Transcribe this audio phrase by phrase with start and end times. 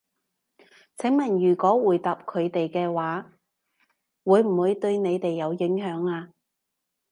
[0.97, 3.33] 請問如果回答佢哋嘅話，
[4.23, 6.29] 會唔會對你哋有影響呢？